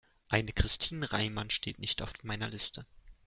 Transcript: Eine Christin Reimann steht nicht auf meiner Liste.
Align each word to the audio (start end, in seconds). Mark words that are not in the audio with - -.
Eine 0.29 0.51
Christin 0.51 1.03
Reimann 1.03 1.51
steht 1.51 1.77
nicht 1.77 2.01
auf 2.01 2.23
meiner 2.23 2.47
Liste. 2.49 2.87